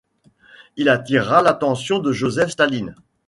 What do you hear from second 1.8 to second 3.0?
de Joseph Staline.